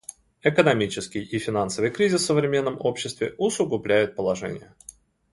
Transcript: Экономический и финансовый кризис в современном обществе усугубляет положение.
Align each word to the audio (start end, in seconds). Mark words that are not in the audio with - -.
Экономический 0.41 1.21
и 1.21 1.37
финансовый 1.37 1.91
кризис 1.91 2.21
в 2.21 2.25
современном 2.25 2.75
обществе 2.79 3.35
усугубляет 3.37 4.15
положение. 4.15 4.73